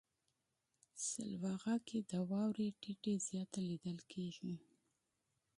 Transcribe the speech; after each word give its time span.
سلواغه 1.07 1.75
کې 1.87 1.99
د 2.11 2.11
واورې 2.29 2.67
ټيټی 2.81 3.15
زیات 3.27 3.51
لیدل 3.67 3.97
کیږي. 4.11 4.55